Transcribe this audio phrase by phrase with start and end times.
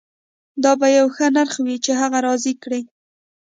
[0.63, 2.81] دا به یو ښه نرخ وي چې هغه راضي کړي